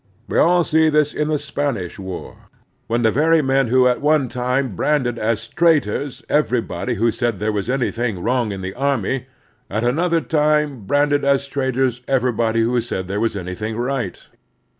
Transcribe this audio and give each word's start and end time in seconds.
We 0.27 0.39
all 0.39 0.63
saw 0.63 0.89
this 0.89 1.13
in 1.13 1.27
the 1.27 1.37
Spanish 1.37 1.99
war, 1.99 2.49
when 2.87 3.03
the 3.03 3.11
very 3.11 3.43
men 3.43 3.67
who 3.67 3.87
at 3.87 4.01
one 4.01 4.29
time 4.29 4.75
branded 4.75 5.19
as 5.19 5.47
traitors 5.47 6.23
everybody 6.27 6.95
who 6.95 7.11
said 7.11 7.37
there 7.37 7.51
was 7.51 7.69
anything 7.69 8.17
wrong 8.17 8.51
in 8.51 8.61
the 8.61 8.73
army 8.73 9.27
at 9.69 9.83
another 9.83 10.19
time 10.19 10.85
branded 10.87 11.23
as 11.23 11.45
traitors 11.45 12.01
everybody 12.07 12.61
who 12.61 12.81
said 12.81 13.07
there 13.07 13.21
was 13.21 13.37
anything 13.37 13.77
right. 13.77 14.23